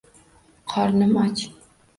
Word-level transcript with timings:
Qornim 0.73 1.15
och. 1.27 1.39